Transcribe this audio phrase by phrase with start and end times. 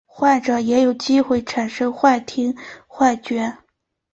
[0.07, 2.57] 患者也有机会产生幻听
[2.87, 3.55] 幻觉。